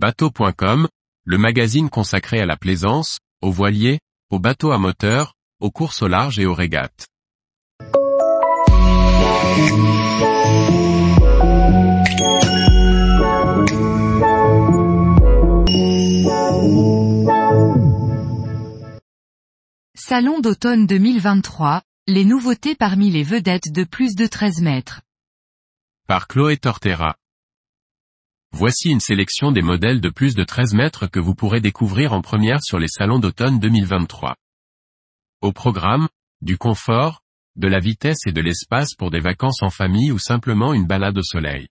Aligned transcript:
Bateau.com, 0.00 0.86
le 1.24 1.38
magazine 1.38 1.90
consacré 1.90 2.38
à 2.38 2.46
la 2.46 2.56
plaisance, 2.56 3.18
aux 3.42 3.50
voiliers, 3.50 3.98
aux 4.30 4.38
bateaux 4.38 4.70
à 4.70 4.78
moteur, 4.78 5.34
aux 5.58 5.72
courses 5.72 6.02
au 6.02 6.06
large 6.06 6.38
et 6.38 6.46
aux 6.46 6.54
régates. 6.54 7.08
Salon 19.96 20.38
d'automne 20.38 20.86
2023, 20.86 21.82
les 22.06 22.24
nouveautés 22.24 22.76
parmi 22.76 23.10
les 23.10 23.24
vedettes 23.24 23.72
de 23.72 23.82
plus 23.82 24.14
de 24.14 24.28
13 24.28 24.60
mètres. 24.60 25.00
Par 26.06 26.28
Chloé 26.28 26.56
Tortera. 26.56 27.16
Voici 28.58 28.88
une 28.88 28.98
sélection 28.98 29.52
des 29.52 29.62
modèles 29.62 30.00
de 30.00 30.08
plus 30.08 30.34
de 30.34 30.42
13 30.42 30.74
mètres 30.74 31.06
que 31.06 31.20
vous 31.20 31.36
pourrez 31.36 31.60
découvrir 31.60 32.12
en 32.12 32.22
première 32.22 32.60
sur 32.60 32.80
les 32.80 32.88
salons 32.88 33.20
d'automne 33.20 33.60
2023. 33.60 34.34
Au 35.42 35.52
programme, 35.52 36.08
du 36.40 36.58
confort, 36.58 37.20
de 37.54 37.68
la 37.68 37.78
vitesse 37.78 38.26
et 38.26 38.32
de 38.32 38.40
l'espace 38.40 38.96
pour 38.96 39.12
des 39.12 39.20
vacances 39.20 39.62
en 39.62 39.70
famille 39.70 40.10
ou 40.10 40.18
simplement 40.18 40.74
une 40.74 40.88
balade 40.88 41.16
au 41.16 41.22
soleil. 41.22 41.68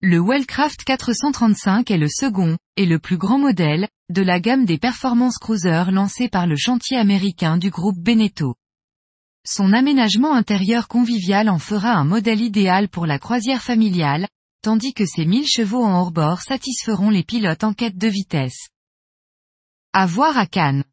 Le 0.00 0.20
Wellcraft 0.20 0.84
435 0.84 1.90
est 1.90 1.98
le 1.98 2.06
second, 2.08 2.56
et 2.76 2.86
le 2.86 3.00
plus 3.00 3.16
grand 3.16 3.40
modèle, 3.40 3.88
de 4.10 4.22
la 4.22 4.38
gamme 4.38 4.66
des 4.66 4.78
performance 4.78 5.38
cruisers 5.38 5.90
lancée 5.90 6.28
par 6.28 6.46
le 6.46 6.54
chantier 6.56 6.98
américain 6.98 7.56
du 7.56 7.70
groupe 7.70 7.98
Beneteau. 7.98 8.54
Son 9.44 9.72
aménagement 9.72 10.34
intérieur 10.34 10.86
convivial 10.86 11.48
en 11.48 11.58
fera 11.58 11.94
un 11.94 12.04
modèle 12.04 12.42
idéal 12.42 12.88
pour 12.88 13.06
la 13.06 13.18
croisière 13.18 13.62
familiale, 13.62 14.28
tandis 14.62 14.92
que 14.92 15.06
ses 15.06 15.24
1000 15.24 15.46
chevaux 15.46 15.82
en 15.82 16.00
hors-bord 16.00 16.42
satisferont 16.42 17.10
les 17.10 17.24
pilotes 17.24 17.64
en 17.64 17.72
quête 17.72 17.96
de 17.96 18.08
vitesse. 18.08 18.68
À 19.92 20.06
voir 20.06 20.36
à 20.36 20.46
Cannes. 20.46 20.84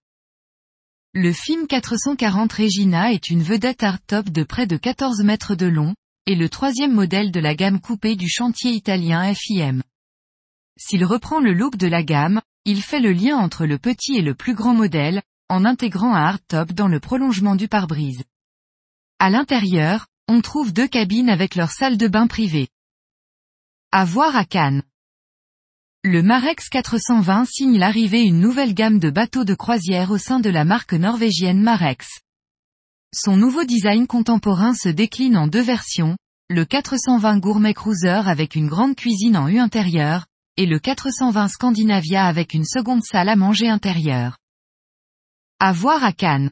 Le 1.14 1.34
FIM 1.34 1.68
440 1.68 2.54
Regina 2.54 3.12
est 3.12 3.30
une 3.30 3.42
vedette 3.42 3.84
hardtop 3.84 4.30
de 4.30 4.44
près 4.44 4.68
de 4.68 4.78
14 4.78 5.24
mètres 5.24 5.56
de 5.56 5.66
long, 5.66 5.96
et 6.26 6.36
le 6.36 6.50
troisième 6.50 6.94
modèle 6.94 7.32
de 7.32 7.40
la 7.40 7.56
gamme 7.56 7.80
coupée 7.80 8.16
du 8.16 8.30
chantier 8.30 8.72
italien 8.72 9.34
FIM. 9.34 9.82
S'il 10.78 11.06
reprend 11.06 11.40
le 11.40 11.54
look 11.54 11.78
de 11.78 11.88
la 11.88 12.04
gamme, 12.04 12.42
il 12.66 12.82
fait 12.82 13.00
le 13.00 13.14
lien 13.14 13.38
entre 13.38 13.66
le 13.66 13.78
petit 13.78 14.18
et 14.18 14.22
le 14.22 14.36
plus 14.36 14.54
grand 14.54 14.74
modèle, 14.74 15.22
en 15.50 15.66
intégrant 15.66 16.14
un 16.14 16.24
hardtop 16.24 16.74
dans 16.74 16.88
le 16.88 17.00
prolongement 17.00 17.56
du 17.56 17.68
pare-brise. 17.68 18.24
À 19.20 19.30
l'intérieur, 19.30 20.08
on 20.28 20.42
trouve 20.42 20.74
deux 20.74 20.88
cabines 20.88 21.30
avec 21.30 21.56
leur 21.56 21.72
salle 21.72 21.98
de 21.98 22.08
bain 22.08 22.28
privée. 22.28 22.68
À 23.94 24.04
voir 24.04 24.36
à 24.36 24.44
Cannes. 24.44 24.84
Le 26.04 26.22
Marex 26.22 26.68
420 26.68 27.46
signe 27.46 27.78
l'arrivée 27.78 28.22
une 28.22 28.42
nouvelle 28.42 28.74
gamme 28.74 29.00
de 29.00 29.10
bateaux 29.10 29.46
de 29.46 29.56
croisière 29.56 30.12
au 30.12 30.18
sein 30.18 30.42
de 30.42 30.50
la 30.50 30.66
marque 30.66 30.92
norvégienne 30.92 31.62
Marex. 31.62 32.06
Son 33.16 33.38
nouveau 33.38 33.64
design 33.64 34.06
contemporain 34.06 34.74
se 34.74 34.90
décline 34.90 35.38
en 35.38 35.48
deux 35.48 35.62
versions, 35.62 36.18
le 36.50 36.66
420 36.66 37.38
Gourmet 37.38 37.74
Cruiser 37.74 38.24
avec 38.26 38.56
une 38.56 38.68
grande 38.68 38.98
cuisine 38.98 39.38
en 39.38 39.48
U 39.48 39.58
intérieure, 39.58 40.26
et 40.58 40.66
le 40.66 40.80
420 40.80 41.48
Scandinavia 41.48 42.26
avec 42.26 42.54
une 42.54 42.66
seconde 42.66 43.06
salle 43.06 43.30
à 43.30 43.38
manger 43.38 43.70
intérieure. 43.70 44.38
À 45.62 45.72
voir 45.72 46.04
à 46.04 46.12
Cannes. 46.12 46.52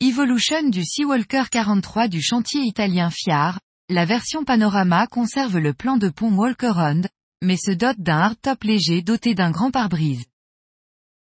Evolution 0.00 0.70
du 0.70 0.82
Seawalker 0.82 1.44
43 1.50 2.08
du 2.08 2.22
chantier 2.22 2.62
italien 2.62 3.10
Fiar, 3.10 3.58
la 3.88 4.04
version 4.04 4.44
panorama 4.44 5.06
conserve 5.06 5.58
le 5.58 5.72
plan 5.72 5.96
de 5.96 6.08
pont 6.08 6.32
Walker-Round, 6.32 7.08
mais 7.42 7.56
se 7.56 7.70
dote 7.70 8.00
d'un 8.00 8.18
hardtop 8.18 8.64
léger 8.64 9.00
doté 9.00 9.34
d'un 9.34 9.52
grand 9.52 9.70
pare-brise. 9.70 10.24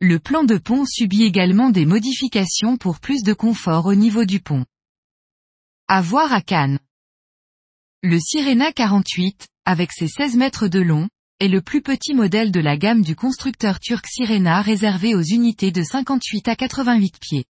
Le 0.00 0.18
plan 0.18 0.44
de 0.44 0.56
pont 0.56 0.86
subit 0.86 1.24
également 1.24 1.68
des 1.68 1.84
modifications 1.84 2.78
pour 2.78 3.00
plus 3.00 3.22
de 3.22 3.34
confort 3.34 3.84
au 3.84 3.94
niveau 3.94 4.24
du 4.24 4.40
pont. 4.40 4.64
À 5.88 6.00
voir 6.00 6.32
à 6.32 6.40
Cannes. 6.40 6.78
Le 8.02 8.18
Sirena 8.18 8.72
48, 8.72 9.46
avec 9.66 9.92
ses 9.92 10.08
16 10.08 10.36
mètres 10.36 10.68
de 10.68 10.80
long, 10.80 11.08
est 11.40 11.48
le 11.48 11.60
plus 11.60 11.82
petit 11.82 12.14
modèle 12.14 12.50
de 12.50 12.60
la 12.60 12.78
gamme 12.78 13.02
du 13.02 13.14
constructeur 13.14 13.78
turc 13.78 14.06
Sirena 14.06 14.62
réservé 14.62 15.14
aux 15.14 15.22
unités 15.22 15.70
de 15.70 15.82
58 15.82 16.48
à 16.48 16.56
88 16.56 17.18
pieds. 17.20 17.44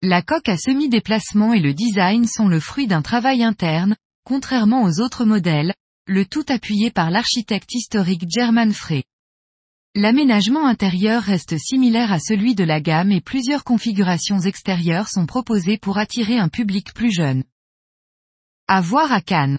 La 0.00 0.22
coque 0.22 0.48
à 0.48 0.56
semi-déplacement 0.56 1.52
et 1.52 1.60
le 1.60 1.74
design 1.74 2.26
sont 2.26 2.48
le 2.48 2.60
fruit 2.60 2.86
d'un 2.86 3.02
travail 3.02 3.44
interne, 3.44 3.94
contrairement 4.24 4.84
aux 4.84 5.00
autres 5.00 5.24
modèles, 5.24 5.74
le 6.06 6.24
tout 6.24 6.44
appuyé 6.48 6.90
par 6.90 7.10
l'architecte 7.10 7.74
historique 7.74 8.24
German 8.28 8.72
Frey. 8.72 9.04
L'aménagement 9.94 10.66
intérieur 10.66 11.22
reste 11.22 11.58
similaire 11.58 12.12
à 12.12 12.18
celui 12.18 12.54
de 12.54 12.64
la 12.64 12.80
gamme 12.80 13.12
et 13.12 13.20
plusieurs 13.20 13.62
configurations 13.62 14.40
extérieures 14.40 15.08
sont 15.08 15.26
proposées 15.26 15.76
pour 15.76 15.98
attirer 15.98 16.38
un 16.38 16.48
public 16.48 16.94
plus 16.94 17.12
jeune. 17.12 17.44
À 18.68 18.80
voir 18.80 19.12
à 19.12 19.20
Cannes. 19.20 19.58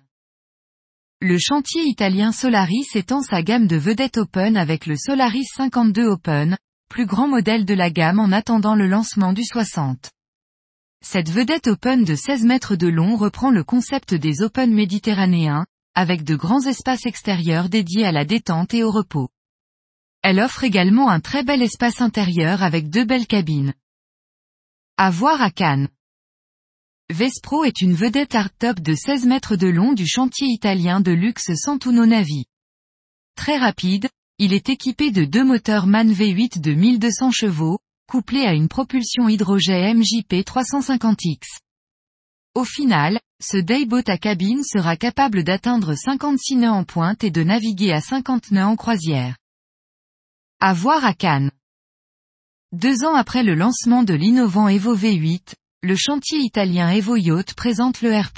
Le 1.22 1.38
chantier 1.38 1.84
italien 1.84 2.31
Solaris 2.31 2.88
étend 2.95 3.22
sa 3.22 3.44
gamme 3.44 3.68
de 3.68 3.78
vedettes 3.78 4.18
Open 4.18 4.57
avec 4.57 4.88
le 4.88 4.97
Solaris 4.97 5.45
52 5.56 6.07
Open, 6.07 6.57
plus 6.90 7.06
grand 7.06 7.28
modèle 7.28 7.66
de 7.66 7.74
la 7.74 7.90
gamme 7.90 8.19
en 8.19 8.31
attendant 8.31 8.75
le 8.75 8.88
lancement 8.88 9.34
du 9.34 9.44
60. 9.44 10.09
Cette 11.06 11.30
vedette 11.30 11.68
open 11.68 12.06
de 12.06 12.16
16 12.16 12.46
mètres 12.46 12.78
de 12.78 12.88
long 12.88 13.18
reprend 13.18 13.52
le 13.52 13.66
concept 13.66 14.14
des 14.14 14.41
open 14.41 14.74
méditerranéens, 14.74 15.66
avec 15.96 16.24
de 16.24 16.36
grands 16.36 16.66
espaces 16.66 17.06
extérieurs 17.06 17.68
dédiés 17.68 18.06
à 18.06 18.14
la 18.14 18.24
détente 18.24 18.74
et 18.74 18.84
au 18.84 18.90
repos. 18.90 19.30
Elle 20.22 20.40
offre 20.40 20.63
également 20.63 21.09
un 21.09 21.19
très 21.19 21.44
bel 21.44 21.62
espace 21.62 22.00
intérieur 22.00 22.63
avec 22.63 22.90
deux 22.90 23.03
belles 23.03 23.28
cabines. 23.28 23.74
À 24.96 25.09
voir 25.09 25.42
à 25.42 25.52
Cannes. 25.52 25.90
Vespro 27.09 27.66
est 27.66 27.81
une 27.81 27.94
vedette 27.94 28.34
hardtop 28.34 28.80
de 28.80 28.96
16 28.96 29.25
mètres 29.25 29.58
de 29.58 29.68
long 29.68 29.92
du 29.92 30.08
chantier 30.08 30.47
italien 30.47 31.02
de 31.02 31.12
luxe 31.12 31.53
Santuno 31.53 32.06
Navi. 32.06 32.46
Très 33.36 33.58
rapide, 33.58 34.09
il 34.38 34.53
est 34.53 34.69
équipé 34.69 35.12
de 35.12 35.25
deux 35.25 35.44
moteurs 35.44 35.86
MAN 35.86 36.06
V8 36.06 36.62
de 36.62 36.74
1200 36.74 37.31
chevaux, 37.31 37.80
couplé 38.08 38.46
à 38.46 38.53
une 38.53 38.68
propulsion 38.68 39.30
hydrogène 39.30 39.97
MJP 39.97 40.46
350X. 40.46 41.59
Au 42.56 42.64
final, 42.64 43.19
ce 43.41 43.58
dayboat 43.58 44.03
à 44.08 44.18
cabine 44.18 44.64
sera 44.64 44.96
capable 44.96 45.44
d'atteindre 45.44 45.96
56 45.96 46.56
nœuds 46.58 46.69
en 46.69 46.84
pointe 46.84 47.24
et 47.24 47.31
de 47.31 47.44
naviguer 47.44 47.92
à 47.92 48.02
50 48.02 48.52
nœuds 48.52 48.66
en 48.66 48.75
croisière. 48.75 49.38
À 50.59 50.74
voir 50.74 51.03
à 51.03 51.13
Cannes. 51.13 51.52
Deux 52.72 53.03
ans 53.03 53.16
après 53.16 53.44
le 53.44 53.56
lancement 53.56 54.03
de 54.03 54.13
l'innovant 54.13 54.68
Evo 54.68 54.96
V8, 54.96 55.56
le 55.81 55.96
chantier 55.96 56.40
italien 56.40 56.90
Evo 56.90 57.16
Yacht 57.16 57.53
présente 57.56 58.02
le 58.02 58.16
R+. 58.18 58.31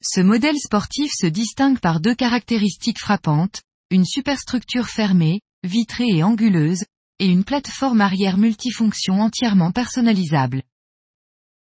Ce 0.00 0.20
modèle 0.20 0.58
sportif 0.58 1.10
se 1.12 1.26
distingue 1.26 1.80
par 1.80 2.00
deux 2.00 2.14
caractéristiques 2.14 3.00
frappantes, 3.00 3.62
une 3.90 4.04
superstructure 4.04 4.88
fermée, 4.88 5.40
vitrée 5.62 6.08
et 6.08 6.22
anguleuse, 6.22 6.84
et 7.18 7.26
une 7.26 7.44
plateforme 7.44 8.00
arrière 8.00 8.38
multifonction 8.38 9.20
entièrement 9.20 9.72
personnalisable. 9.72 10.62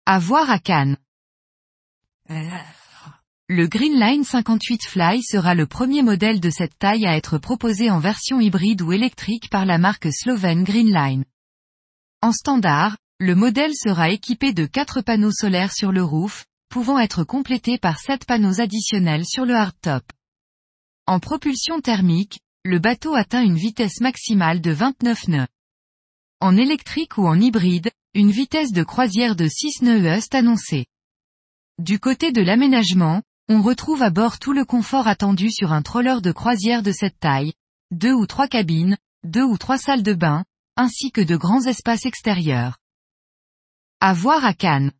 À 0.05 0.19
voir 0.19 0.49
à 0.49 0.59
Cannes. 0.59 0.97
Le 3.47 3.67
Greenline 3.67 4.23
58 4.23 4.85
Fly 4.85 5.21
sera 5.23 5.53
le 5.53 5.67
premier 5.67 6.01
modèle 6.01 6.39
de 6.39 6.49
cette 6.49 6.77
taille 6.79 7.05
à 7.05 7.15
être 7.15 7.37
proposé 7.37 7.91
en 7.91 7.99
version 7.99 8.39
hybride 8.39 8.81
ou 8.81 8.91
électrique 8.91 9.49
par 9.51 9.65
la 9.65 9.77
marque 9.77 10.11
slovène 10.11 10.63
Greenline. 10.63 11.25
En 12.21 12.31
standard, 12.31 12.97
le 13.19 13.35
modèle 13.35 13.75
sera 13.75 14.09
équipé 14.09 14.51
de 14.51 14.65
4 14.65 15.01
panneaux 15.01 15.31
solaires 15.31 15.73
sur 15.73 15.91
le 15.91 16.03
roof, 16.03 16.45
pouvant 16.69 16.97
être 16.97 17.23
complétés 17.23 17.77
par 17.77 17.99
7 17.99 18.25
panneaux 18.25 18.59
additionnels 18.59 19.25
sur 19.25 19.45
le 19.45 19.53
hardtop. 19.55 20.03
En 21.05 21.19
propulsion 21.19 21.79
thermique, 21.81 22.39
le 22.65 22.79
bateau 22.79 23.13
atteint 23.13 23.43
une 23.43 23.57
vitesse 23.57 24.01
maximale 24.01 24.59
de 24.59 24.71
29 24.71 25.27
nœuds. 25.27 25.47
En 26.41 26.57
électrique 26.57 27.19
ou 27.19 27.27
en 27.27 27.39
hybride, 27.39 27.91
une 28.15 28.31
vitesse 28.31 28.71
de 28.71 28.81
croisière 28.81 29.35
de 29.35 29.47
6 29.47 29.83
nœuds 29.83 30.05
est 30.05 30.33
annoncée. 30.33 30.87
Du 31.77 31.99
côté 31.99 32.31
de 32.31 32.41
l'aménagement, 32.41 33.21
on 33.49 33.61
retrouve 33.61 34.01
à 34.01 34.09
bord 34.09 34.39
tout 34.39 34.51
le 34.51 34.65
confort 34.65 35.07
attendu 35.07 35.51
sur 35.51 35.73
un 35.73 35.83
troller 35.83 36.21
de 36.23 36.31
croisière 36.31 36.81
de 36.81 36.91
cette 36.91 37.19
taille, 37.19 37.53
deux 37.91 38.13
ou 38.13 38.25
trois 38.25 38.47
cabines, 38.47 38.97
deux 39.23 39.43
ou 39.43 39.59
trois 39.59 39.77
salles 39.77 40.01
de 40.01 40.15
bain, 40.15 40.43
ainsi 40.75 41.11
que 41.11 41.21
de 41.21 41.37
grands 41.37 41.65
espaces 41.65 42.07
extérieurs. 42.07 42.79
À 43.99 44.13
voir 44.13 44.43
à 44.43 44.55
Cannes. 44.55 44.91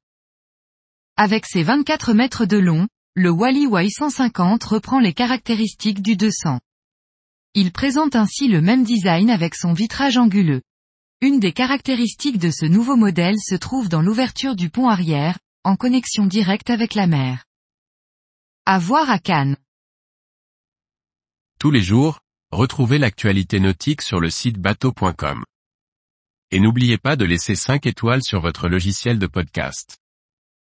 Avec 1.17 1.47
ses 1.47 1.63
24 1.63 2.13
mètres 2.13 2.45
de 2.45 2.57
long, 2.57 2.87
le 3.15 3.31
Wally 3.31 3.65
Y150 3.65 4.67
reprend 4.67 4.99
les 4.99 5.13
caractéristiques 5.13 6.03
du 6.03 6.15
200. 6.15 6.59
Il 7.57 7.71
présente 7.71 8.17
ainsi 8.17 8.49
le 8.49 8.59
même 8.59 8.83
design 8.83 9.29
avec 9.29 9.55
son 9.55 9.71
vitrage 9.71 10.17
anguleux. 10.17 10.61
Une 11.21 11.39
des 11.39 11.53
caractéristiques 11.53 12.37
de 12.37 12.51
ce 12.51 12.65
nouveau 12.65 12.97
modèle 12.97 13.37
se 13.39 13.55
trouve 13.55 13.87
dans 13.87 14.01
l'ouverture 14.01 14.57
du 14.57 14.69
pont 14.69 14.89
arrière, 14.89 15.39
en 15.63 15.77
connexion 15.77 16.25
directe 16.25 16.69
avec 16.69 16.95
la 16.95 17.07
mer. 17.07 17.45
À 18.65 18.77
voir 18.77 19.09
à 19.09 19.19
Cannes. 19.19 19.55
Tous 21.57 21.71
les 21.71 21.81
jours, 21.81 22.19
retrouvez 22.51 22.97
l'actualité 22.97 23.61
nautique 23.61 24.01
sur 24.01 24.19
le 24.19 24.29
site 24.29 24.59
bateau.com. 24.59 25.45
Et 26.51 26.59
n'oubliez 26.59 26.97
pas 26.97 27.15
de 27.15 27.23
laisser 27.23 27.55
5 27.55 27.85
étoiles 27.85 28.21
sur 28.21 28.41
votre 28.41 28.67
logiciel 28.67 29.17
de 29.17 29.27
podcast. 29.27 29.97